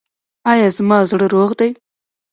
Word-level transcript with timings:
ایا 0.51 0.67
زما 0.77 0.97
زړه 1.09 1.27
روغ 1.33 1.49
دی؟ 1.59 1.69